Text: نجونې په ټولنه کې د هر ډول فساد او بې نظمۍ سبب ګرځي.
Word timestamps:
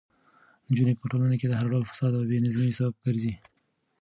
نجونې 0.67 0.93
په 0.99 1.05
ټولنه 1.11 1.35
کې 1.39 1.47
د 1.47 1.53
هر 1.59 1.65
ډول 1.71 1.83
فساد 1.91 2.11
او 2.17 2.27
بې 2.29 2.37
نظمۍ 2.45 2.71
سبب 2.79 2.93
ګرځي. 3.05 3.33